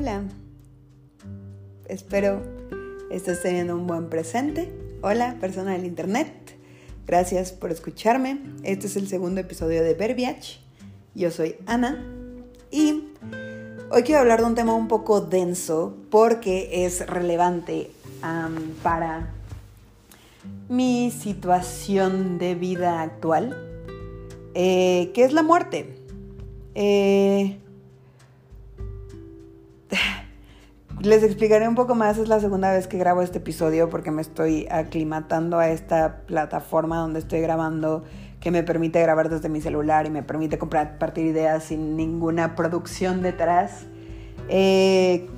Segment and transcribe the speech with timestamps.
[0.00, 0.22] Hola.
[1.86, 2.40] Espero
[3.10, 4.72] estés teniendo un buen presente.
[5.02, 6.56] Hola, persona del internet.
[7.06, 8.40] Gracias por escucharme.
[8.62, 10.60] Este es el segundo episodio de Verbiage.
[11.14, 12.02] Yo soy Ana
[12.70, 13.10] y
[13.90, 17.90] hoy quiero hablar de un tema un poco denso porque es relevante
[18.82, 19.34] para
[20.70, 23.54] mi situación de vida actual,
[24.54, 25.94] eh, que es la muerte.
[26.74, 27.58] Eh,
[31.02, 34.20] les explicaré un poco más, es la segunda vez que grabo este episodio porque me
[34.20, 38.04] estoy aclimatando a esta plataforma donde estoy grabando
[38.40, 43.22] que me permite grabar desde mi celular y me permite compartir ideas sin ninguna producción
[43.22, 43.86] detrás.
[44.48, 45.28] Eh,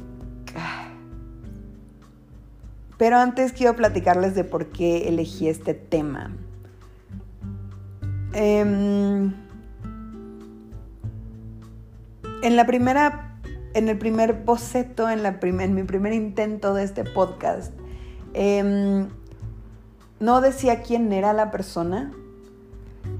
[2.98, 6.32] pero antes quiero platicarles de por qué elegí este tema.
[8.32, 9.32] Em,
[12.42, 13.31] en la primera,
[13.74, 17.72] en el primer boceto, en, mi primer intento de este podcast,
[18.34, 19.08] em,
[20.20, 22.12] no decía quién era la persona.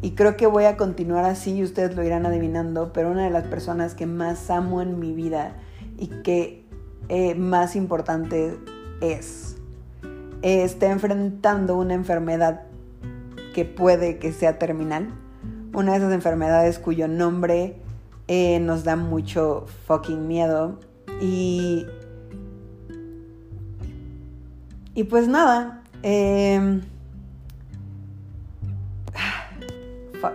[0.00, 3.30] Y creo que voy a continuar así y ustedes lo irán adivinando, pero una de
[3.30, 5.56] las personas que más amo en mi vida
[5.98, 6.64] y que
[7.08, 8.56] eh, más importante
[9.00, 9.56] es
[10.42, 12.62] está enfrentando una enfermedad
[13.55, 15.08] que puede que sea terminal.
[15.73, 17.81] Una de esas enfermedades cuyo nombre
[18.28, 20.78] eh, nos da mucho fucking miedo.
[21.20, 21.87] Y.
[24.95, 25.83] Y pues nada.
[26.03, 26.81] Eh,
[30.20, 30.33] fuck.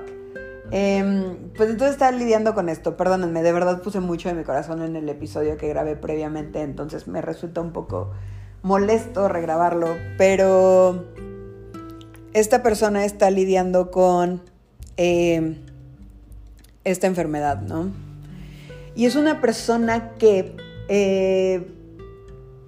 [0.72, 2.98] Em, pues entonces está lidiando con esto.
[2.98, 6.62] Perdónenme, de verdad puse mucho de mi corazón en el episodio que grabé previamente.
[6.62, 8.12] Entonces me resulta un poco
[8.64, 11.06] molesto regrabarlo, pero
[12.34, 14.42] esta persona está lidiando con
[14.98, 15.58] eh,
[16.92, 17.92] esta enfermedad, ¿no?
[18.96, 20.56] Y es una persona que,
[20.90, 21.72] eh,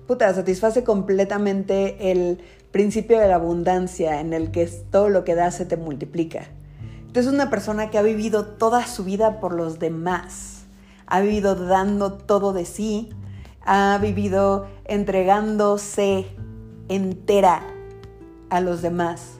[0.08, 2.40] puta, satisface completamente el
[2.72, 6.48] principio de la abundancia en el que todo lo que das se te multiplica.
[7.00, 10.66] Entonces es una persona que ha vivido toda su vida por los demás,
[11.08, 13.10] ha vivido dando todo de sí
[13.72, 16.26] ha vivido entregándose
[16.88, 17.62] entera
[18.50, 19.39] a los demás.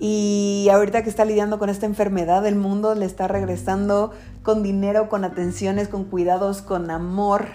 [0.00, 4.12] Y ahorita que está lidiando con esta enfermedad, el mundo le está regresando
[4.42, 7.46] con dinero, con atenciones, con cuidados, con amor,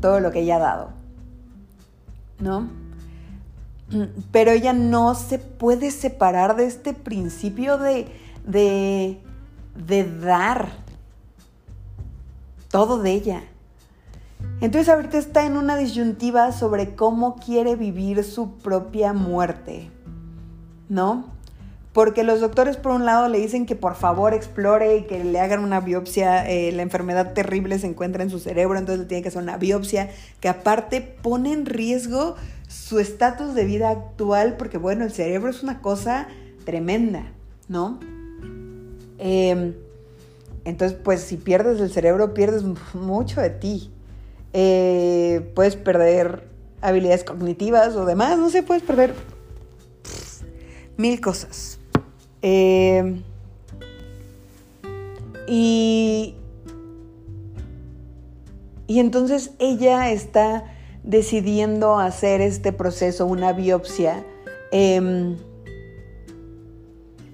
[0.00, 0.90] todo lo que ella ha dado.
[2.40, 2.68] ¿No?
[4.32, 8.08] Pero ella no se puede separar de este principio de,
[8.44, 9.20] de,
[9.86, 10.68] de dar
[12.70, 13.42] todo de ella.
[14.60, 19.90] Entonces ahorita está en una disyuntiva sobre cómo quiere vivir su propia muerte,
[20.88, 21.37] ¿no?
[21.98, 25.40] Porque los doctores por un lado le dicen que por favor explore y que le
[25.40, 29.22] hagan una biopsia, eh, la enfermedad terrible se encuentra en su cerebro, entonces le tiene
[29.22, 30.08] que hacer una biopsia
[30.38, 32.36] que aparte pone en riesgo
[32.68, 36.28] su estatus de vida actual, porque bueno, el cerebro es una cosa
[36.64, 37.32] tremenda,
[37.66, 37.98] ¿no?
[39.18, 39.74] Em,
[40.64, 42.62] entonces, pues si pierdes el cerebro, pierdes
[42.94, 43.90] mucho de ti.
[44.52, 46.46] Eh, puedes perder
[46.80, 49.14] habilidades cognitivas o demás, no sé, puedes perder
[50.96, 51.77] mil cosas.
[52.42, 53.20] Eh,
[55.46, 56.34] y,
[58.86, 60.64] y entonces ella está
[61.02, 64.24] decidiendo hacer este proceso, una biopsia,
[64.72, 65.36] em,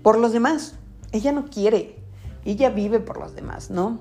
[0.02, 0.76] por los demás.
[1.12, 1.96] Ella no quiere,
[2.44, 4.00] ella vive por los demás, ¿no?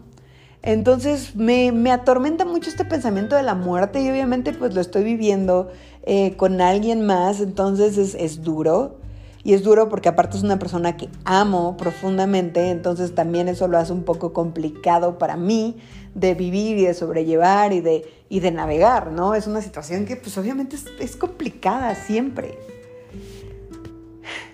[0.61, 5.71] Entonces me, atormenta mucho este pensamiento de la muerte y obviamente pues lo estoy viviendo
[6.03, 8.97] eh, con alguien más, entonces es, es duro.
[9.43, 13.77] Y es duro porque aparte es una persona que amo profundamente, entonces también eso lo
[13.77, 15.77] hace un poco complicado para mí
[16.15, 19.35] de vivir y de sobrellevar y de, y de navegar, ¿no?
[19.35, 22.57] Es una situación que pues obviamente es, complicada siempre.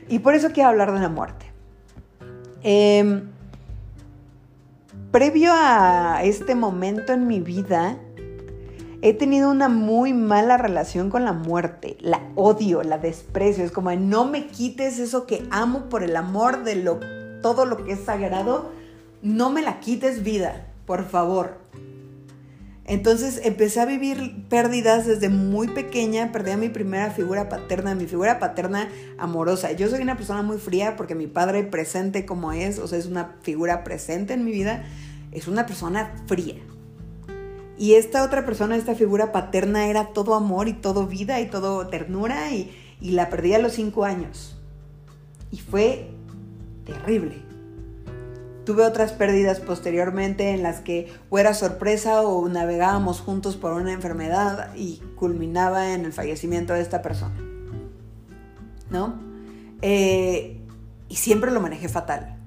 [0.08, 1.46] Y por eso quiero hablar de la muerte.
[2.64, 3.22] Eh,
[5.12, 7.98] previo a este momento en mi vida,
[9.02, 11.98] he tenido una muy mala relación con la muerte.
[12.02, 13.64] La odio, la desprecio.
[13.64, 17.00] Es como, no me quites eso que amo por el amor de lo,
[17.42, 18.72] todo lo que es sagrado.
[19.22, 21.58] No me la quites vida, por favor.
[22.86, 28.08] Entonces empecé a vivir pérdidas desde muy pequeña, perdí a mi primera figura paterna, mi
[28.08, 29.72] figura paterna amorosa.
[29.74, 33.06] Yo soy una persona muy fría porque mi padre presente como es, o sea, es
[33.06, 34.86] una figura presente en mi vida,
[35.32, 36.56] es una persona fría.
[37.80, 41.88] Y esta otra persona, esta figura paterna, era todo amor y todo vida y todo
[41.88, 44.58] ternura y, la perdí a los cinco años.
[45.50, 46.12] Y fue
[46.86, 47.50] terrible
[48.66, 53.94] Tuve otras pérdidas posteriormente en las que o era sorpresa o navegábamos juntos por una
[53.94, 57.36] enfermedad y culminaba en el fallecimiento de esta persona.
[58.92, 59.16] ¿No?
[59.82, 60.62] Eh,
[61.08, 62.38] y siempre lo manejé fatal.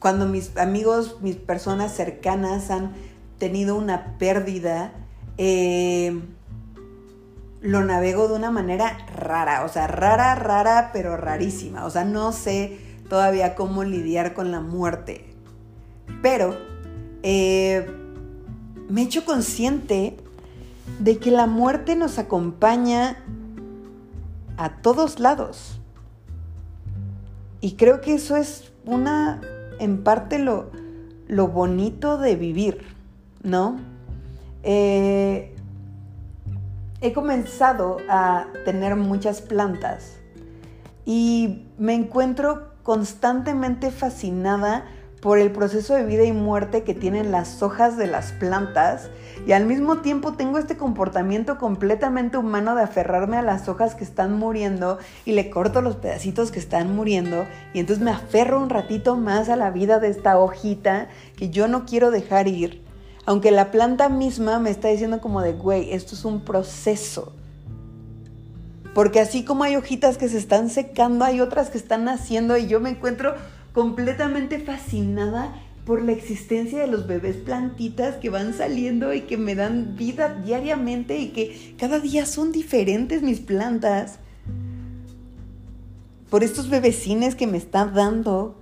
[0.00, 2.94] Cuando mis amigos, mis personas cercanas han
[3.38, 4.92] tenido una pérdida,
[5.38, 6.20] eh,
[7.60, 11.84] lo navego de una manera rara, o sea, rara, rara, pero rarísima.
[11.84, 12.78] O sea, no sé
[13.08, 15.24] todavía cómo lidiar con la muerte.
[16.22, 16.56] Pero
[17.22, 17.86] eh,
[18.88, 20.16] me he hecho consciente
[21.00, 23.22] de que la muerte nos acompaña
[24.56, 25.80] a todos lados.
[27.60, 29.40] Y creo que eso es una,
[29.80, 30.70] en parte, lo,
[31.26, 32.95] lo bonito de vivir,
[33.46, 33.78] ¿no?
[34.64, 35.54] Eh,
[37.00, 40.16] he comenzado a tener muchas plantas
[41.04, 44.84] y me encuentro constantemente fascinada
[45.20, 49.10] por el proceso de vida y muerte que tienen las hojas de las plantas
[49.46, 54.04] y al mismo tiempo tengo este comportamiento completamente humano de aferrarme a las hojas que
[54.04, 58.70] están muriendo y le corto los pedacitos que están muriendo y entonces me aferro un
[58.70, 62.85] ratito más a la vida de esta hojita que yo no quiero dejar ir
[63.26, 67.32] aunque la planta misma me está diciendo como de, güey, esto es un proceso.
[68.94, 72.68] Porque así como hay hojitas que se están secando, hay otras que están naciendo y
[72.68, 73.34] yo me encuentro
[73.74, 79.54] completamente fascinada por la existencia de los bebés plantitas que van saliendo y que me
[79.54, 84.20] dan vida diariamente y que cada día son diferentes mis plantas.
[86.30, 88.56] Por estos bebecines que me están dando.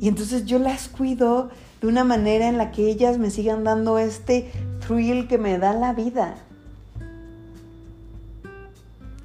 [0.00, 1.50] Y entonces yo las cuido
[1.86, 4.50] una manera en la que ellas me sigan dando este
[4.86, 6.36] thrill que me da la vida.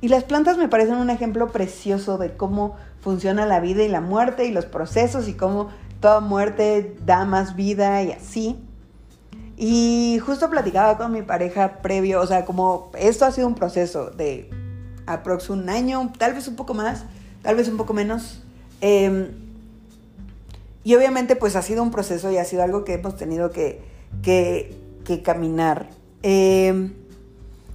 [0.02, 4.02] Y las plantas me parecen un ejemplo precioso de cómo funciona la vida y la
[4.02, 5.70] muerte y los procesos y cómo
[6.00, 8.58] toda muerte da más vida y así.
[9.58, 14.10] Y justo platicaba con mi pareja previo, o sea, como esto ha sido un proceso
[14.10, 14.50] de
[15.06, 17.04] aproximadamente un año, tal vez un poco más,
[17.42, 18.42] tal vez un poco menos.
[18.80, 19.49] Eh,
[20.84, 23.82] y obviamente pues ha sido un proceso y ha sido algo que hemos tenido que,
[25.24, 25.90] caminar.
[26.22, 26.94] Em,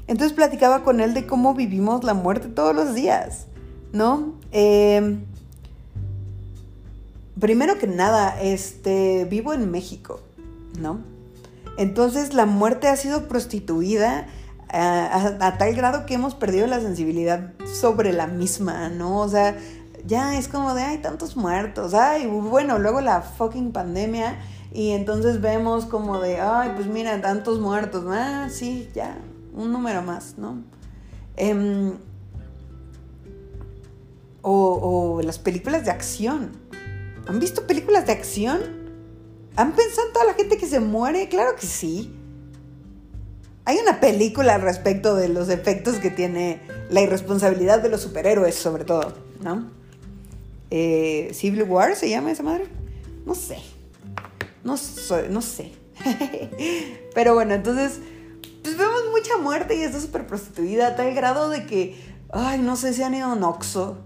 [0.07, 3.47] entonces platicaba con él de cómo vivimos la muerte todos los días,
[3.93, 4.35] ¿no?
[4.53, 5.25] Em,
[7.41, 10.21] primero que nada, este, vivo en México,
[10.79, 11.01] ¿no?
[11.77, 14.29] Entonces la muerte ha sido prostituida
[14.69, 19.21] a, a, tal grado que hemos perdido la sensibilidad sobre la misma, ¿no?
[19.21, 19.57] O sea,
[20.07, 24.39] ya es como de, hay tantos muertos, ay, bueno, luego la fucking pandemia
[24.73, 29.19] y entonces vemos como de, ay, pues mira, tantos muertos, ah, sí, ya,
[29.55, 30.63] un número más, ¿no?
[31.37, 31.95] Em,
[34.43, 36.53] o, o las películas de acción.
[37.27, 38.61] ¿Han visto películas de acción?
[39.57, 41.29] ¿Han pensado en toda la gente que se muere?
[41.29, 42.15] Claro que sí.
[43.65, 46.61] Hay una película al respecto de los efectos que tiene
[46.91, 49.71] la irresponsabilidad de los superhéroes, sobre todo, ¿no?
[50.77, 52.67] Eh, Civil War se llama esa madre.
[53.25, 53.59] No sé.
[54.65, 54.75] No,
[55.31, 55.71] no sé.
[57.15, 58.01] Pero bueno, entonces,
[58.61, 61.95] pues vemos mucha muerte y está súper prostituida a tal grado de que,
[62.33, 63.99] ay, no sé si han ido a un Oxxo.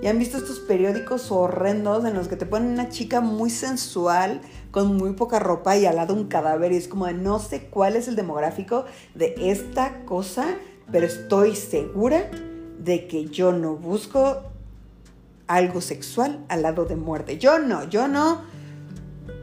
[0.00, 4.42] Y han visto estos periódicos horrendos en los que te ponen una chica muy sensual,
[4.70, 6.70] con muy poca ropa y al lado un cadáver.
[6.70, 8.84] Y es como no sé cuál es el demográfico
[9.16, 10.46] de esta cosa,
[10.92, 12.30] pero estoy segura
[12.78, 14.54] de que yo no busco
[15.46, 17.38] algo sexual al lado de muerte.
[17.38, 18.42] Yo no, yo no,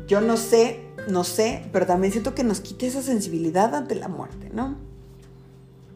[0.07, 4.07] yo no sé, no sé, pero también siento que nos quita esa sensibilidad ante la
[4.07, 4.77] muerte, ¿no?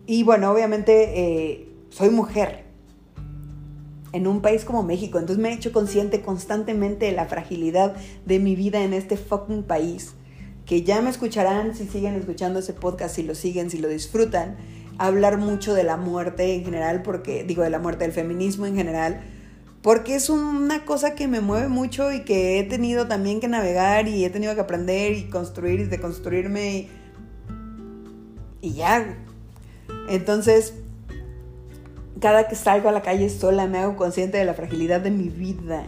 [0.05, 2.65] Y bueno, obviamente eh, soy mujer
[4.13, 7.95] en un país como México, entonces me he hecho consciente constantemente de la fragilidad
[8.25, 10.13] de mi vida en este fucking país,
[10.65, 14.55] que ya me escucharán si siguen escuchando ese podcast, si lo siguen, si lo disfrutan,
[14.97, 18.75] hablar mucho de la muerte en general, porque digo de la muerte del feminismo en
[18.75, 19.21] general,
[19.81, 24.07] porque es una cosa que me mueve mucho y que he tenido también que navegar
[24.07, 26.89] y he tenido que aprender y construir y deconstruirme y,
[28.61, 29.17] y ya.
[30.09, 30.73] Entonces,
[32.19, 35.29] cada que salgo a la calle sola me hago consciente de la fragilidad de mi
[35.29, 35.83] vida.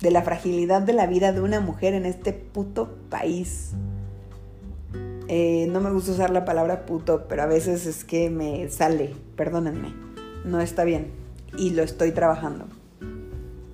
[0.00, 3.70] De la fragilidad de la vida de una mujer en este puto país.
[5.28, 9.14] Eh, no me gusta usar la palabra puto, pero a veces es que me sale,
[9.36, 10.01] perdónenme
[10.44, 11.10] no está bien
[11.56, 12.66] y lo estoy trabajando.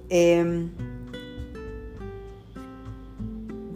[0.09, 0.71] Em,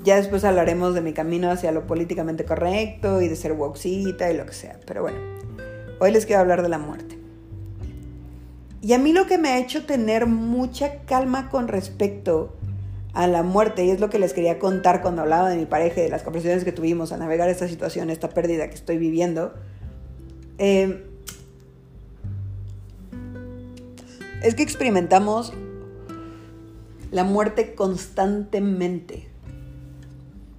[0.03, 4.37] ya después hablaremos de mi camino hacia lo políticamente correcto y de ser wokesita y
[4.37, 4.79] lo que sea.
[4.87, 5.19] Pero bueno,
[6.01, 7.19] hoy les quiero hablar de la muerte.
[8.85, 12.57] y a mí lo que me ha hecho tener mucha calma con respecto
[13.15, 16.01] a la muerte, y es lo que les quería contar cuando hablaba de mi pareja
[16.01, 19.55] y de las conversaciones que tuvimos a navegar esta situación, esta pérdida que estoy viviendo,
[20.59, 21.12] eh,
[24.43, 25.53] es que experimentamos
[27.11, 29.29] la muerte constantemente.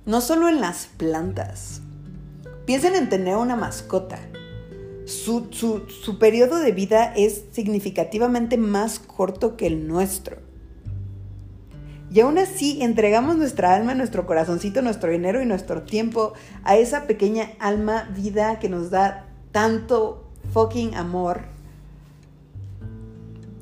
[0.06, 1.82] No solo en las plantas.
[2.66, 4.20] Piensen en tener una mascota.
[5.06, 10.38] Su, su, periodo de vida es significativamente más corto que el nuestro.
[12.10, 17.08] Y aún así entregamos nuestra alma, nuestro corazoncito, nuestro dinero y nuestro tiempo a esa
[17.08, 21.53] pequeña alma vida que nos da tanto fucking amor.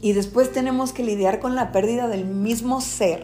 [0.01, 3.21] Y después tenemos que lidiar con la pérdida del mismo ser.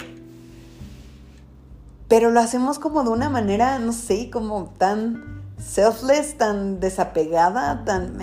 [2.08, 8.20] Pero lo hacemos como de una manera, no sé, como tan selfless, tan desapegada, tan...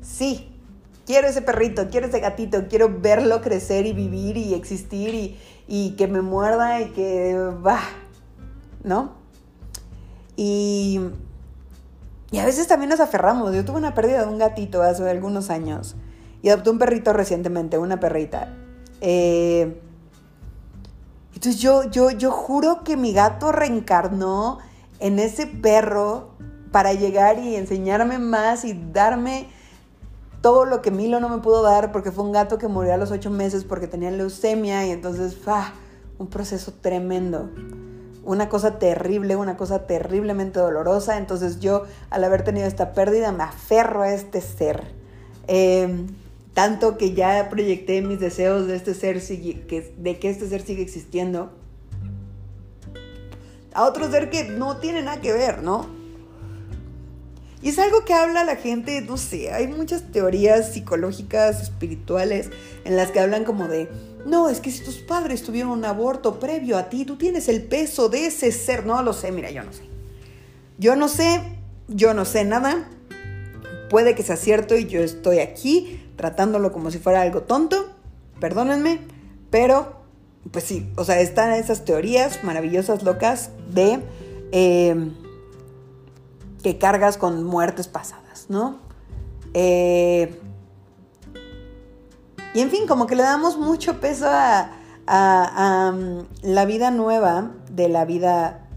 [0.00, 0.50] Sí,
[1.06, 5.90] quiero ese perrito, quiero ese gatito, quiero verlo crecer y vivir y existir y, y
[5.90, 7.80] que me muerda y que va,
[8.82, 9.12] ¿no?
[10.34, 10.98] Y,
[12.30, 13.54] y a veces también nos aferramos.
[13.54, 15.94] Yo tuve una pérdida de un gatito hace algunos años
[16.42, 18.54] y adopté un perrito recientemente, una perrita.
[19.00, 19.80] Eh,
[21.34, 24.58] entonces yo, yo, yo juro que mi gato reencarnó
[24.98, 26.30] en ese perro
[26.70, 29.48] para llegar y enseñarme más y darme
[30.40, 32.96] todo lo que Milo no me pudo dar porque fue un gato que murió a
[32.96, 35.72] los ocho meses porque tenía leucemia y entonces, ¡ah!
[36.18, 37.50] Un proceso tremendo.
[38.24, 41.16] Una cosa terrible, una cosa terriblemente dolorosa.
[41.16, 44.84] Entonces yo, al haber tenido esta pérdida, me aferro a este ser.
[45.46, 46.06] Em,
[46.54, 51.52] tanto que ya proyecté mis deseos de este ser, de que este ser siga existiendo.
[53.74, 55.86] A otro ser que no tiene nada que ver, ¿no?
[57.62, 62.50] Y es algo que habla la gente, no sé, hay muchas teorías psicológicas, espirituales,
[62.84, 63.88] en las que hablan como de,
[64.26, 67.62] no, es que si tus padres tuvieron un aborto previo a ti, tú tienes el
[67.62, 68.84] peso de ese ser.
[68.84, 69.82] No lo sé, mira, yo no sé.
[70.78, 71.40] Yo no sé,
[71.88, 72.88] yo no sé nada.
[73.90, 77.90] Puede que sea cierto y yo estoy aquí tratándolo como si fuera algo tonto,
[78.40, 79.00] perdónenme,
[79.50, 80.00] pero
[80.52, 84.00] pues sí, o sea, están esas teorías maravillosas, locas, de...
[84.52, 85.10] Eh,
[86.62, 88.78] que cargas con muertes pasadas, ¿no?
[89.52, 90.38] Eh,
[92.54, 94.70] y en fin, como que le damos mucho peso a,
[95.92, 98.68] um, la vida nueva de la vida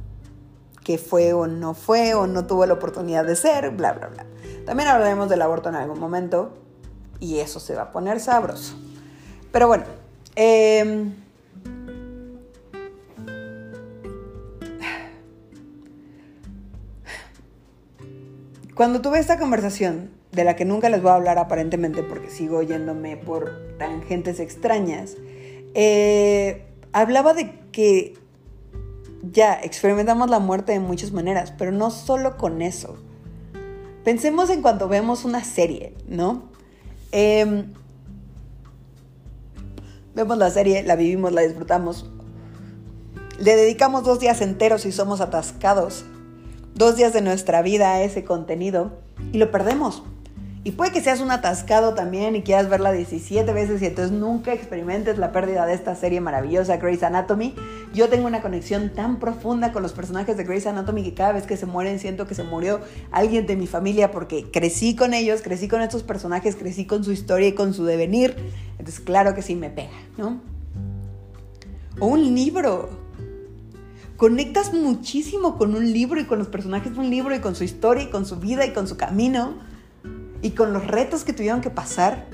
[0.84, 4.26] que fue o no fue o no tuvo la oportunidad de ser, bla, bla, bla.
[4.66, 6.65] También hablaremos del aborto en algún momento
[7.26, 8.76] y eso se va a poner sabroso.
[9.52, 9.86] Pero bueno,
[10.36, 11.12] eh,
[18.76, 22.62] Cuando tuve esta conversación, de la que nunca les voy a hablar aparentemente porque sigo
[22.62, 25.16] yéndome por tangentes extrañas,
[25.74, 28.18] eh, hablaba de que
[29.32, 32.98] ya experimentamos la muerte de muchas maneras, pero no solo con eso.
[34.04, 36.50] Pensemos en cuando vemos una serie, ¿no?
[37.18, 37.72] Em,
[40.14, 42.12] vemos la serie, la vivimos, la disfrutamos.
[43.40, 46.04] Le dedicamos dos días enteros y somos atascados
[46.76, 48.92] dos días de nuestra vida a ese contenido
[49.32, 50.04] y lo perdemos.
[50.66, 54.52] Y puede que seas un atascado también y quieras verla 17 veces y entonces nunca
[54.52, 57.54] experimentes la pérdida de esta serie maravillosa Grey's Anatomy.
[57.94, 61.46] Yo tengo una conexión tan profunda con los personajes de Grey's Anatomy que cada vez
[61.46, 62.82] que se mueren siento que se murió
[63.12, 67.12] alguien de mi familia porque crecí con ellos, crecí con estos personajes, crecí con su
[67.12, 68.36] historia y con su devenir.
[68.80, 70.42] Entonces claro que sí me pega, ¿no?
[72.00, 72.90] O un libro
[74.18, 77.64] conectas muchísimo con un libro y con los personajes de un libro y con su
[77.64, 79.75] historia y con su vida y con su camino
[80.46, 82.28] y con los retos que tuvieron que pasar.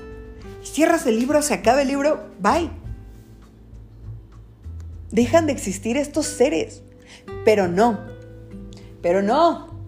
[0.62, 2.68] Cierras el libro, se acaba el libro, bye.
[5.10, 6.82] Dejan de existir estos seres.
[7.46, 8.00] Pero no,
[9.00, 9.80] pero no.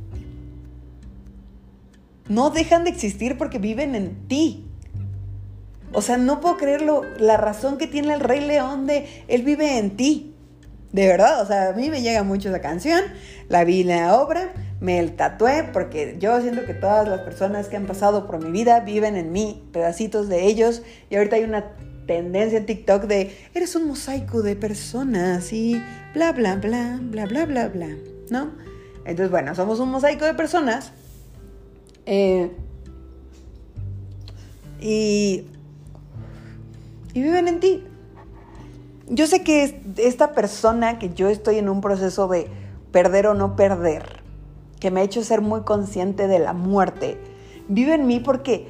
[2.26, 4.70] No dejan de existir porque viven en ti.
[5.92, 9.76] O sea, no puedo creerlo, la razón que tiene el Rey León de él vive
[9.76, 10.34] en ti.
[10.92, 13.02] De verdad, o sea, a mí me llega mucho esa canción,
[13.50, 17.76] la vi en la obra, me tatué porque yo siento que todas las personas que
[17.76, 21.72] han pasado por mi vida viven en mí, pedacitos de ellos, y ahorita hay una
[22.06, 25.80] tendencia en TikTok de eres un mosaico de personas y
[26.12, 27.88] bla, bla, bla, bla, bla, bla, bla,
[28.30, 28.52] ¿no?
[29.06, 30.92] Entonces, bueno, somos un mosaico de personas.
[32.06, 32.50] Eh,
[34.80, 35.46] y,
[37.14, 37.82] y viven en ti
[39.08, 42.48] yo sé que esta persona que yo estoy en un proceso de
[42.90, 44.22] perder o no perder,
[44.84, 47.18] que me ha hecho ser muy consciente de la muerte,
[47.68, 48.68] vive en mí porque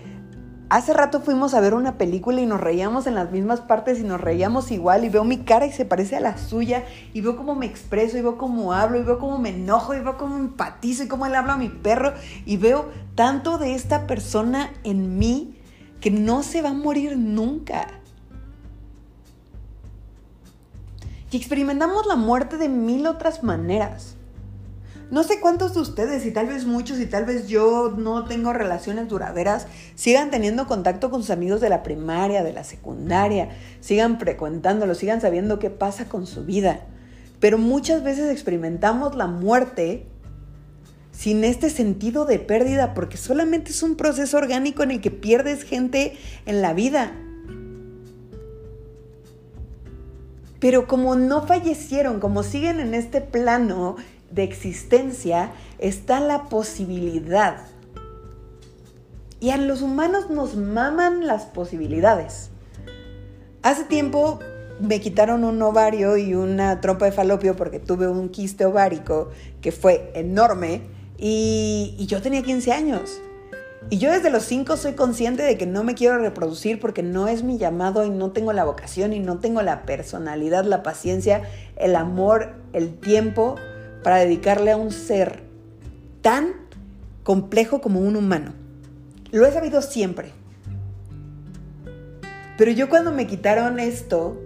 [0.71, 4.03] Hace rato fuimos a ver una película y nos reíamos en las mismas partes y
[4.03, 7.37] nos reíamos igual y veo mi cara y se parece a la suya y veo
[7.37, 10.37] cómo me expreso y veo cómo hablo y veo cómo me enojo y veo cómo
[10.37, 12.15] empatizo y cómo le hablo a mi perro
[12.47, 15.59] y veo tanto de esta persona en mí
[16.01, 17.87] que no se va a morir nunca.
[21.31, 24.17] Y experimentamos la muerte de mil otras maneras.
[25.11, 28.53] No sé cuántos de ustedes, y tal vez muchos, y tal vez yo no tengo
[28.53, 34.19] relaciones duraderas, sigan teniendo contacto con sus amigos de la primaria, de la secundaria, sigan
[34.19, 36.87] frecuentándolos, sigan sabiendo qué pasa con su vida.
[37.39, 40.07] Pero muchas veces experimentamos la muerte
[41.13, 45.63] sin este sentido de pérdida, porque solamente es un proceso orgánico en el que pierdes
[45.63, 47.13] gente en la vida.
[50.59, 53.97] Pero como no fallecieron, como siguen en este plano
[54.35, 57.59] de existencia está la posibilidad.
[59.41, 62.51] Y a los humanos nos maman las posibilidades.
[63.63, 64.41] Hace tiempo
[64.81, 69.71] me quitaron un ovario y una trompa de falopio porque tuve un quiste ovárico que
[69.71, 70.83] fue enorme
[71.17, 73.21] y, y yo tenía 15 años.
[73.91, 77.29] Y yo desde los 5 soy consciente de que no me quiero reproducir porque no
[77.29, 81.43] es mi llamado y no tengo la vocación y no tengo la personalidad, la paciencia,
[81.77, 83.57] el amor, el tiempo
[84.05, 85.43] para dedicarle a un ser
[86.23, 86.53] tan
[87.25, 88.53] complejo como un humano.
[89.33, 90.31] Lo he sabido siempre.
[92.57, 94.41] Pero yo cuando me quitaron esto,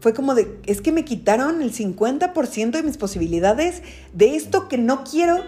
[0.00, 3.82] fue como de, es que me quitaron el 50% de mis posibilidades
[4.14, 5.42] de esto que no quiero.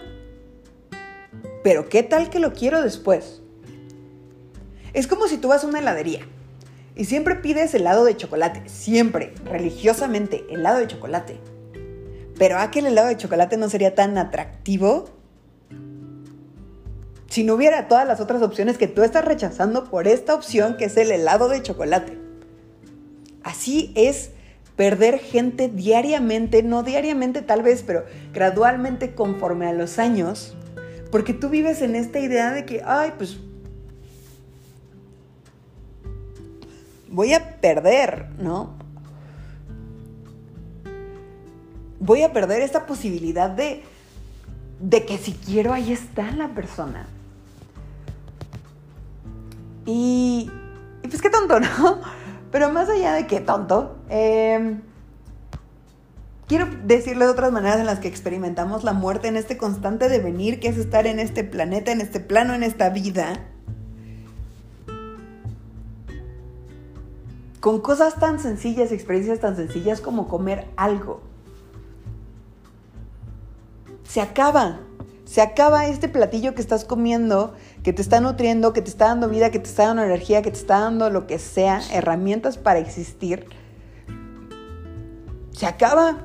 [1.62, 3.40] Pero ¿qué tal que lo quiero después?
[4.92, 6.20] Es como si tú vas a una heladería
[6.96, 11.55] y siempre pides helado de chocolate, siempre, religiosamente, helado de chocolate.
[12.38, 15.10] Pero aquel helado de chocolate no sería tan atractivo
[17.28, 20.86] si no hubiera todas las otras opciones que tú estás rechazando por esta opción que
[20.86, 22.18] es el helado de chocolate.
[23.42, 24.30] Así es
[24.76, 30.54] perder gente diariamente, no diariamente tal vez, pero gradualmente conforme a los años,
[31.10, 33.38] porque tú vives en esta idea de que, ay, pues
[37.08, 38.74] voy a perder, ¿no?
[42.06, 43.82] Voy a perder esta posibilidad de,
[44.80, 47.06] de que si quiero, ahí está la persona.
[49.84, 50.50] Y,
[51.02, 52.00] pues qué tonto, ¿no?
[52.52, 54.80] Pero más allá de qué tonto, em,
[56.46, 60.60] quiero decirle de otras maneras en las que experimentamos la muerte en este constante devenir
[60.60, 63.40] que es estar en este planeta, en este plano, en esta vida.
[67.60, 71.20] Con cosas tan sencillas, experiencias tan sencillas como comer algo
[74.08, 74.80] se acaba.
[75.24, 79.28] Se acaba este platillo que estás comiendo, que te está nutriendo, que te está dando
[79.28, 82.78] vida, que te está dando energía, que te está dando lo que sea, herramientas para
[82.78, 83.46] existir.
[85.50, 86.18] Se acaba.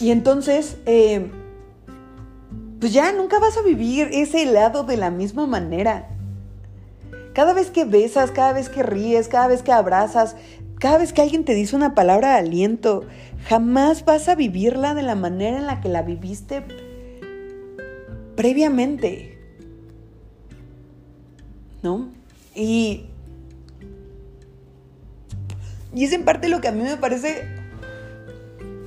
[0.00, 1.30] Y entonces, eh,
[2.80, 6.08] pues ya nunca vas a vivir ese helado de la misma manera.
[7.32, 10.34] Cada vez que besas, cada vez que ríes, cada vez que abrazas,
[10.80, 13.04] cada vez que alguien te dice una palabra de aliento,
[13.46, 16.64] jamás vas a vivirla de la manera en la que la viviste
[18.34, 19.38] previamente.
[21.82, 22.08] ¿No?
[22.54, 23.04] Y,
[25.94, 27.46] y es en parte lo que a mí me parece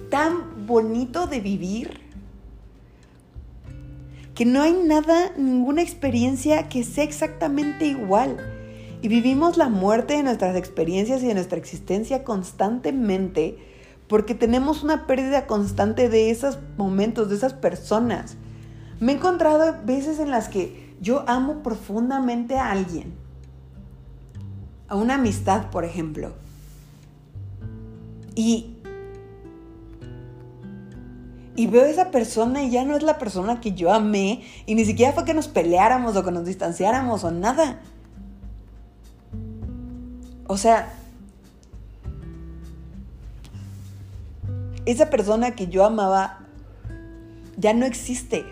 [0.09, 2.01] tan bonito de vivir
[4.33, 8.52] que no hay nada, ninguna experiencia que sea exactamente igual.
[9.03, 13.57] Y vivimos la muerte de nuestras experiencias y de nuestra existencia constantemente
[14.07, 18.37] porque tenemos una pérdida constante de esos momentos, de esas personas.
[19.01, 23.13] Me he encontrado veces en las que yo amo profundamente a alguien,
[24.87, 26.31] a una amistad, por ejemplo.
[28.35, 28.77] Y,
[31.57, 34.75] y veo a esa persona y ya no es la persona que yo amé y
[34.75, 37.81] ni siquiera fue que nos peleáramos o que nos distanciáramos o nada
[40.47, 40.93] o sea,
[44.85, 46.39] esa persona que yo amaba
[47.57, 48.45] ya no existe.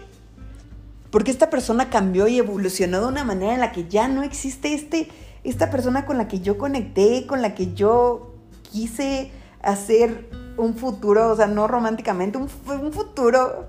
[1.09, 4.73] Porque esta persona cambió y evolucionó de una manera en la que ya no existe
[4.73, 5.09] este,
[5.43, 8.33] esta persona con la que yo conecté, con la que yo
[8.71, 13.67] quise hacer un futuro, o sea, no románticamente, un, un futuro,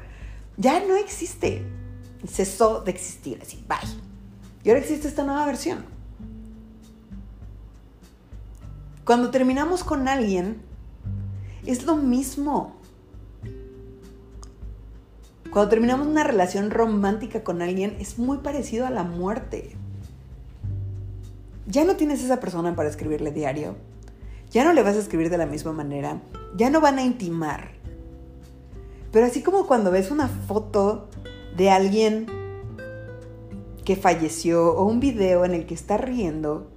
[0.57, 1.67] ya no existe.
[2.29, 3.79] Cesó de existir, así, bye.
[4.63, 5.92] Y ahora existe esta nueva versión.
[9.13, 10.63] Cuando terminamos con alguien,
[11.67, 12.77] es lo mismo.
[15.53, 19.77] Cuando terminamos una relación romántica con alguien es muy parecido a la muerte.
[21.67, 23.77] Ya no tienes esa persona para escribirle diario.
[24.51, 26.23] Ya no le vas a escribir de la misma manera.
[26.57, 27.73] Ya no van a intimar.
[29.13, 31.11] Pero así como cuando ves una foto
[31.55, 32.29] de alguien
[33.85, 36.73] que falleció o un video en el que está riendo,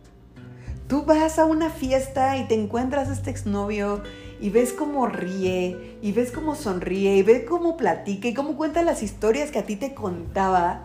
[0.88, 4.04] tú vas a una fiesta y te encuentras a este exnovio
[4.39, 8.84] y ves cómo ríe y ves cómo sonríe y ves cómo platica y cómo cuenta
[8.84, 10.84] las historias que a ti te contaba.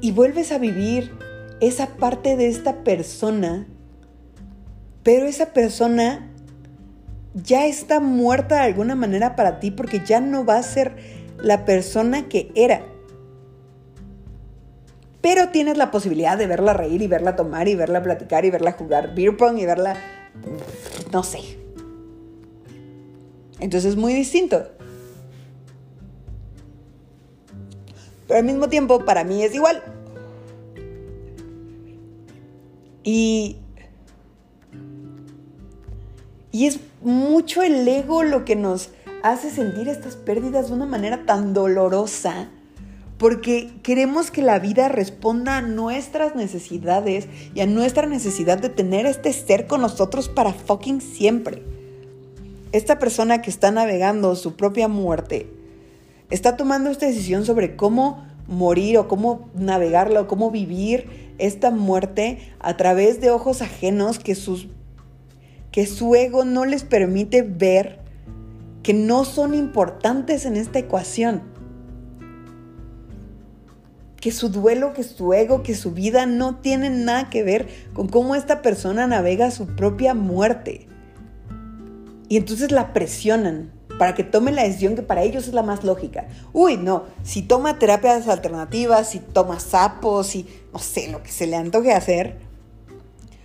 [0.00, 1.12] Y vuelves a vivir
[1.60, 3.66] esa parte de esta persona,
[5.02, 6.30] pero esa persona
[7.34, 10.96] ya está muerta de alguna manera para ti porque ya no va a ser
[11.38, 12.82] la persona que era.
[15.20, 18.72] Pero tienes la posibilidad de verla reír y verla tomar y verla platicar y verla
[18.72, 19.96] jugar beer pong y verla
[21.12, 21.40] no sé.
[23.60, 24.68] Entonces es muy distinto.
[28.26, 29.82] Pero al mismo tiempo para mí es igual.
[33.02, 33.56] Y,
[36.52, 38.90] y es mucho el ego lo que nos
[39.22, 42.50] hace sentir estas pérdidas de una manera tan dolorosa
[43.18, 49.06] porque queremos que la vida responda a nuestras necesidades y a nuestra necesidad de tener
[49.06, 51.62] este ser con nosotros para fucking siempre.
[52.70, 55.52] Esta persona que está navegando su propia muerte
[56.30, 62.38] está tomando esta decisión sobre cómo morir o cómo navegarla o cómo vivir esta muerte
[62.60, 64.68] a través de ojos ajenos que, sus,
[65.72, 67.98] que su ego no les permite ver
[68.82, 71.57] que no son importantes en esta ecuación
[74.20, 78.08] que su duelo, que su ego, que su vida no tienen nada que ver con
[78.08, 80.88] cómo esta persona navega su propia muerte.
[82.28, 85.82] Y entonces la presionan para que tome la decisión que para ellos es la más
[85.84, 86.28] lógica.
[86.52, 91.46] Uy, no, si toma terapias alternativas, si toma sapos, si no sé, lo que se
[91.46, 92.38] le antoje hacer.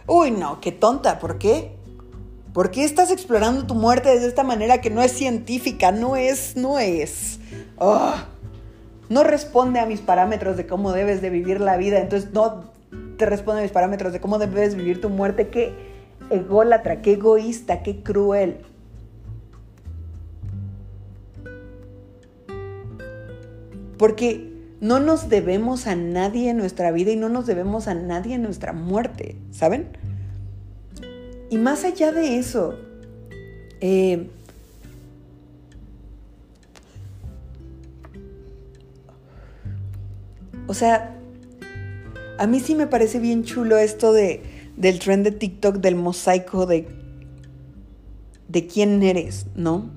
[0.08, 1.76] Uy, no, qué tonta, ¿por qué?
[2.52, 5.92] ¿Por qué estás explorando tu muerte de esta manera que no es científica?
[5.92, 7.40] No es, no es.
[7.78, 8.14] Oh
[9.10, 12.72] no responde a mis parámetros de cómo debes de vivir la vida, entonces no
[13.18, 15.74] te responde a mis parámetros de cómo debes vivir tu muerte, qué
[16.30, 18.58] ególatra, qué egoísta, qué cruel.
[23.98, 28.36] Porque no nos debemos a nadie en nuestra vida y no nos debemos a nadie
[28.36, 29.88] en nuestra muerte, ¿saben?
[31.50, 32.76] Y más allá de eso,
[33.80, 34.30] eh,
[40.68, 41.16] O sea,
[42.38, 44.44] a mí sí me parece bien chulo esto de,
[44.78, 46.88] del trend de TikTok, del mosaico de,
[48.48, 49.90] de quién eres, ¿no?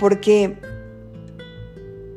[0.00, 0.58] Porque,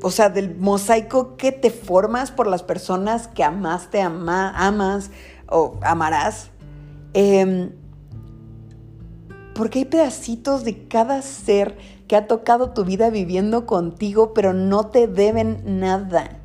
[0.02, 5.12] o sea, del mosaico que te formas por las personas que amaste, ama, amas
[5.48, 6.50] o amarás.
[7.14, 7.72] Em,
[9.54, 14.88] porque hay pedacitos de cada ser que ha tocado tu vida viviendo contigo, pero no
[14.88, 16.41] te deben nada.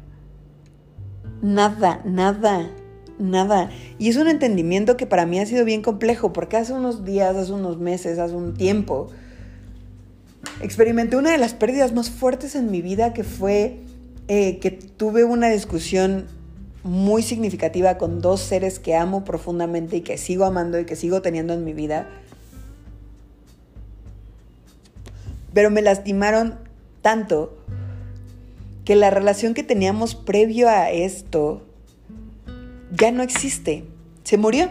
[1.46, 2.68] Nada, nada,
[3.20, 3.70] nada.
[4.00, 7.36] Y es un entendimiento que para mí ha sido bien complejo, porque hace unos días,
[7.36, 9.10] hace unos meses, hace un tiempo,
[10.60, 13.78] experimenté una de las pérdidas más fuertes en mi vida, que fue
[14.26, 16.26] eh, que tuve una discusión
[16.82, 21.22] muy significativa con dos seres que amo profundamente y que sigo amando y que sigo
[21.22, 22.08] teniendo en mi vida.
[25.54, 26.58] Pero me lastimaron
[27.02, 27.56] tanto
[28.86, 31.66] que la relación que teníamos previo a esto
[32.92, 33.84] ya no existe.
[34.22, 34.70] Se murió,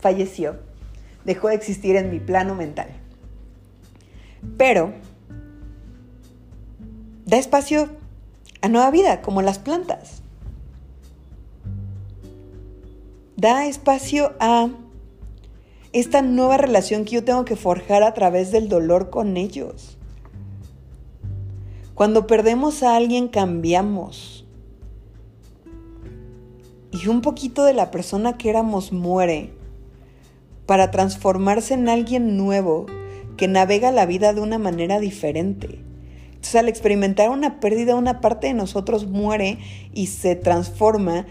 [0.00, 0.58] falleció,
[1.24, 2.88] dejó de existir en mi plano mental.
[4.58, 4.92] Pero
[7.24, 7.88] da espacio
[8.62, 10.22] a nueva vida, como las plantas.
[13.36, 14.70] Da espacio a
[15.92, 19.98] esta nueva relación que yo tengo que forjar a través del dolor con ellos.
[21.94, 24.46] Cuando perdemos a alguien cambiamos.
[26.90, 29.52] Y un poquito de la persona que éramos muere
[30.64, 32.86] para transformarse en alguien nuevo
[33.36, 35.80] que navega la vida de una manera diferente.
[36.28, 39.58] Entonces al experimentar una pérdida, una parte de nosotros muere
[39.92, 41.26] y se transforma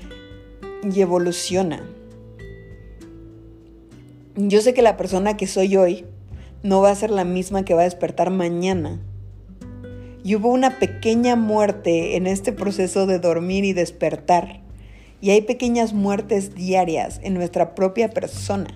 [0.83, 1.81] y evoluciona.
[4.35, 6.05] Yo sé que la persona que soy hoy
[6.61, 9.01] no va a ser la misma que va a despertar mañana
[10.23, 14.61] y hubo una pequeña muerte en este proceso de dormir y despertar.
[15.19, 18.69] Y hay pequeñas muertes diarias en nuestra propia persona.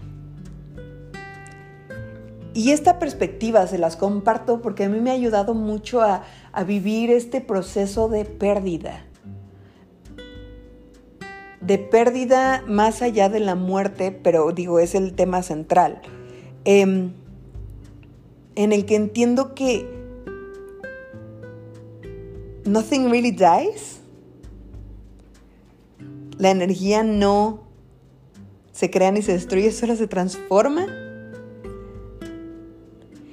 [2.55, 6.23] y esta perspectiva se las comparto porque a mí me ha ayudado mucho a,
[6.65, 9.05] vivir este proceso de pérdida.
[11.59, 16.01] De pérdida más allá de la muerte, pero digo, es el tema central.
[16.63, 17.11] Em,
[18.55, 19.94] en el que entiendo que
[22.65, 23.99] nothing really dies.
[26.37, 27.63] La energía no
[28.71, 30.87] se crea ni se destruye, solo se transforma.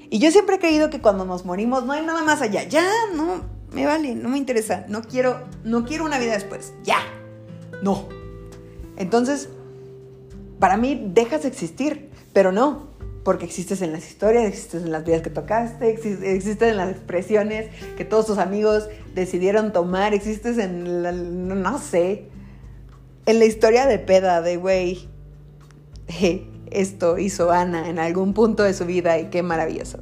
[0.08, 2.62] Y yo siempre he creído que cuando nos morimos no hay nada más allá.
[2.64, 3.42] Ya, no,
[3.72, 4.84] me vale, no me interesa.
[4.88, 6.74] No quiero, no quiero una vida después.
[6.84, 6.98] Ya.
[7.82, 8.08] No.
[8.96, 9.48] Entonces,
[10.60, 12.90] para mí dejas de existir, pero no,
[13.24, 17.70] porque existes en las historias, existes en las vidas que tocaste, existes en las expresiones
[17.96, 22.26] que todos tus amigos decidieron tomar, existes en, la, no sé,
[23.26, 25.08] en la historia de peda de, güey,
[26.70, 29.98] esto hizo Ana en algún punto de su vida y qué maravilloso.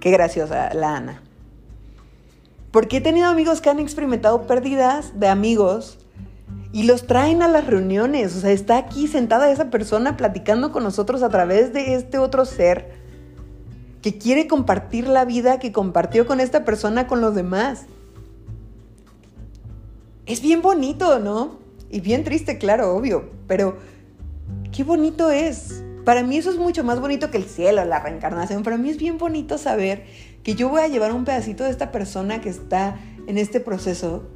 [0.00, 1.22] Qué graciosa la Ana.
[2.70, 5.97] Porque he tenido amigos que han experimentado pérdidas de amigos
[6.72, 8.36] y los traen a las reuniones.
[8.36, 12.44] O sea, está aquí sentada esa persona platicando con nosotros a través de este otro
[12.44, 12.92] ser
[14.02, 17.86] que quiere compartir la vida que compartió con esta persona con los demás.
[20.26, 21.58] Es bien bonito, ¿no?
[21.90, 23.78] Y bien triste, claro, obvio, pero
[24.72, 25.82] qué bonito es.
[26.04, 28.62] Para mí eso es mucho más bonito que el cielo, la reencarnación.
[28.62, 30.04] Para mí es bien bonito saber
[30.42, 34.28] que yo voy a llevar un pedacito de esta persona que está en este proceso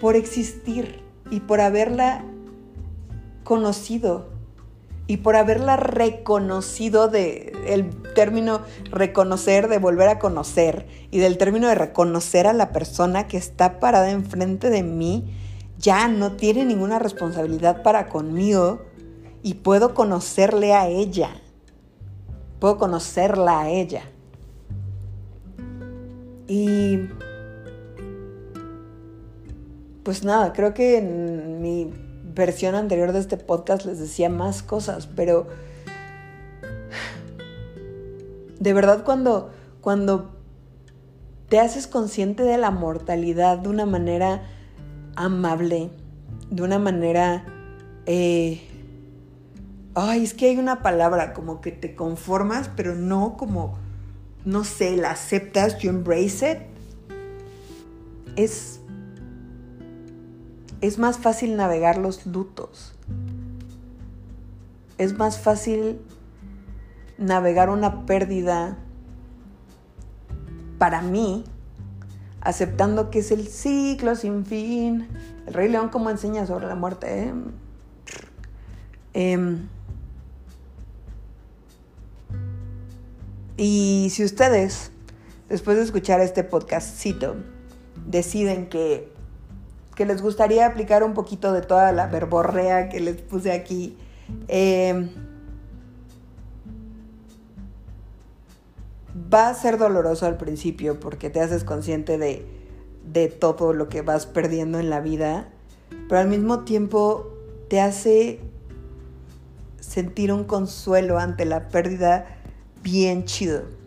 [0.00, 2.24] por existir y por haberla
[3.44, 4.28] conocido
[5.06, 11.68] y por haberla reconocido de el término reconocer de volver a conocer y del término
[11.68, 15.34] de reconocer a la persona que está parada enfrente de mí
[15.78, 18.82] ya no tiene ninguna responsabilidad para conmigo
[19.42, 21.30] y puedo conocerle a ella.
[22.58, 24.02] Puedo conocerla a ella.
[26.48, 27.08] Y
[30.08, 31.92] pues nada, creo que en mi
[32.34, 35.46] versión anterior de este podcast les decía más cosas, pero
[38.58, 39.50] de verdad cuando,
[39.82, 40.34] cuando
[41.50, 44.44] te haces consciente de la mortalidad de una manera
[45.14, 45.90] amable,
[46.48, 47.44] de una manera
[48.06, 48.62] eh,
[49.94, 53.76] ay, es que hay una palabra como que te conformas, pero no como,
[54.46, 56.58] no sé, la aceptas, you embrace it.
[58.36, 58.80] Es,
[60.80, 62.94] es más fácil navegar los lutos.
[64.98, 66.00] Es más fácil
[67.18, 68.76] navegar una pérdida
[70.78, 71.44] para mí,
[72.40, 75.08] aceptando que es el ciclo sin fin.
[75.46, 77.24] El Rey León, como enseña sobre la muerte?
[77.24, 77.34] Eh?
[79.14, 79.68] Em,
[83.60, 84.92] Y si ustedes,
[85.48, 87.34] después de escuchar este podcastcito,
[88.06, 89.12] deciden que,
[89.98, 93.98] que les gustaría aplicar un poquito de toda la verborrea que les puse aquí,
[94.46, 95.10] eh,
[99.34, 102.46] va a ser doloroso al principio porque te haces consciente de,
[103.12, 105.48] de todo lo que vas perdiendo en la vida,
[106.08, 107.34] pero al mismo tiempo
[107.68, 108.38] te hace
[109.80, 112.36] sentir un consuelo ante la pérdida
[112.84, 113.77] bien chido.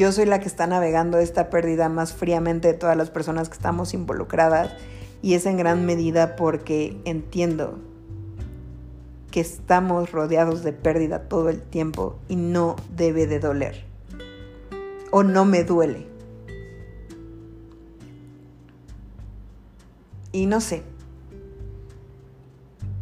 [0.00, 3.56] Yo soy la que está navegando esta pérdida más fríamente de todas las personas que
[3.56, 4.72] estamos involucradas
[5.20, 7.78] y es en gran medida porque entiendo
[9.30, 13.84] que estamos rodeados de pérdida todo el tiempo y no debe de doler.
[15.10, 16.06] O no me duele.
[20.32, 20.82] Y no sé.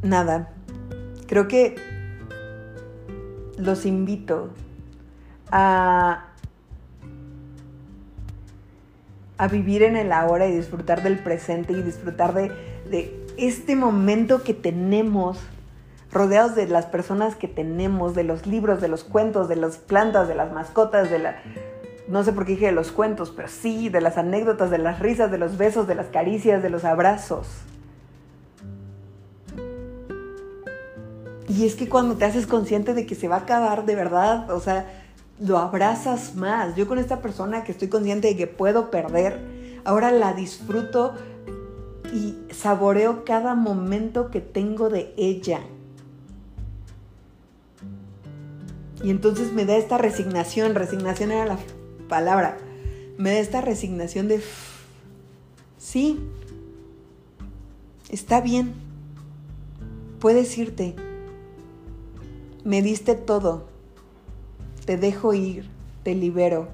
[0.02, 0.52] Nada.
[1.28, 1.76] Creo que
[3.56, 4.50] los invito
[5.52, 6.28] a,
[9.38, 14.52] a vivir en el ahora y disfrutar del presente y disfrutar de, este momento que
[14.52, 15.38] tenemos
[16.10, 20.26] rodeados de las personas que tenemos, de los libros, de los cuentos, de las plantas,
[20.26, 21.36] de las mascotas, de la...
[22.08, 24.98] No sé por qué dije de los cuentos, pero sí, de las anécdotas, de las
[24.98, 27.46] risas, de los besos, de las caricias, de los abrazos.
[31.48, 34.50] Y es que cuando te haces consciente de que se va a acabar de verdad,
[34.50, 34.97] o sea,
[35.40, 36.74] lo abrazas más.
[36.76, 39.40] Yo con esta persona que estoy consciente de que puedo perder,
[39.84, 41.14] ahora la disfruto
[42.12, 45.60] y saboreo cada momento que tengo de ella.
[49.02, 51.58] Y entonces me da esta resignación, resignación era la
[52.08, 52.56] palabra,
[53.16, 54.42] me da esta resignación de,
[55.76, 56.18] sí,
[58.08, 58.74] está bien,
[60.18, 60.96] puedes irte.
[62.64, 63.68] Me diste todo,
[64.88, 65.68] te dejo ir,
[66.02, 66.68] te libero,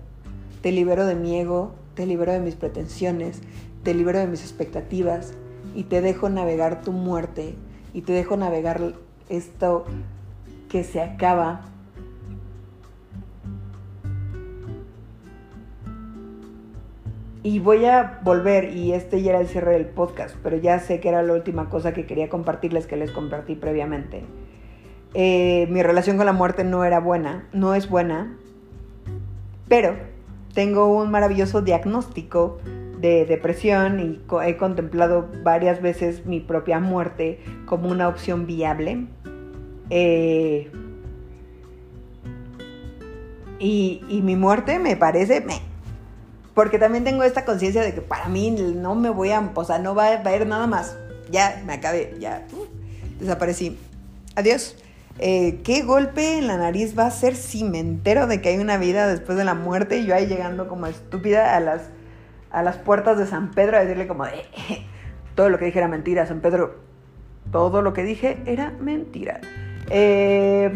[0.61, 3.41] te libero de mi ego, te libero de mis pretensiones,
[3.83, 5.35] te libero de mis expectativas
[5.75, 7.57] y te dejo navegar tu muerte
[7.93, 8.95] y te dejo navegar
[9.29, 9.85] esto
[10.69, 11.63] que se acaba.
[17.43, 21.01] Y voy a volver, y este ya era el cierre del podcast, pero ya sé
[21.01, 24.23] que era la última cosa que quería compartirles que les compartí previamente.
[25.15, 28.37] Eh, mi relación con la muerte no era buena, no es buena,
[29.69, 29.97] pero
[30.55, 32.59] tengo un maravilloso diagnóstico
[33.01, 39.07] de depresión y he contemplado varias veces mi propia muerte como una opción viable.
[39.91, 40.71] Eh,
[43.59, 45.45] y, mi muerte me parece...
[46.55, 49.53] porque también tengo esta conciencia de que para mí no me voy a...
[49.55, 50.99] O sea, no va, a haber nada más.
[51.31, 52.47] Ya, me acabé, ya.
[53.21, 53.79] desaparecí.
[54.35, 54.77] Adiós.
[55.19, 58.59] Eh, ¿Qué golpe en la nariz va a ser si me entero de que hay
[58.59, 61.91] una vida después de la muerte y yo ahí llegando como estúpida a las,
[62.51, 64.33] a las puertas de San Pedro a decirle como de,
[65.35, 66.81] todo lo que dije era mentira, San Pedro,
[67.53, 69.41] todo lo que dije era mentira.
[69.89, 70.73] Eh,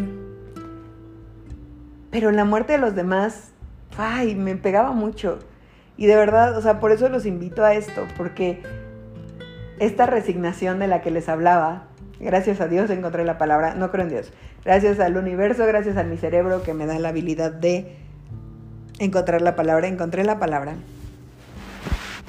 [2.11, 3.51] pero la muerte de los demás,
[3.97, 5.39] ay, me pegaba mucho.
[5.97, 8.63] Y de verdad, o sea, por eso los invito a esto, porque
[9.79, 11.88] esta resignación de la que les hablaba,
[12.19, 14.31] Gracias a Dios encontré la palabra, no creo en Dios.
[14.65, 17.95] Gracias al universo, gracias a mi cerebro que me da la habilidad de
[18.99, 20.75] encontrar la palabra, encontré la palabra.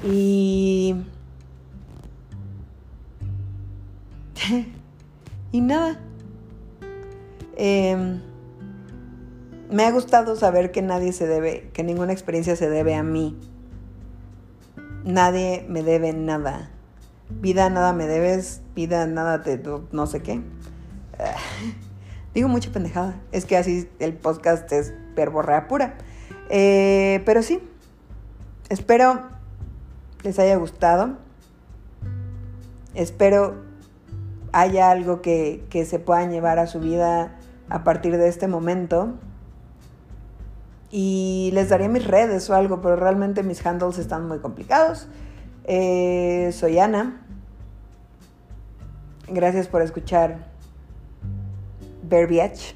[0.04, 0.94] Y...
[5.52, 5.98] y nada.
[7.56, 8.20] Em,
[9.70, 13.36] me ha gustado saber que nadie se debe, que ninguna experiencia se debe a mí.
[15.04, 16.70] Nadie me debe nada.
[17.28, 19.62] Vida, nada me debes, nada te,
[19.92, 20.40] no sé qué.
[22.34, 23.20] digo mucha pendejada.
[23.32, 25.94] Es que así el podcast es perborrea pura.
[26.48, 27.60] Eh, pero sí,
[28.68, 29.28] espero
[30.22, 31.16] les haya gustado.
[32.94, 33.62] Espero
[34.52, 37.38] haya algo que, que se puedan llevar a su vida
[37.68, 39.14] a partir de este momento.
[40.90, 45.06] Y les daría mis redes o algo, pero realmente mis handles están muy complicados.
[45.64, 47.24] Eh, soy Ana.
[49.30, 50.48] Gracias por escuchar
[52.02, 52.74] Verbiage.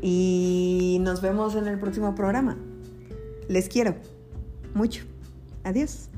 [0.00, 2.56] Y nos vemos en el próximo programa.
[3.48, 3.94] Les quiero
[4.74, 5.04] mucho.
[5.64, 6.11] Adiós.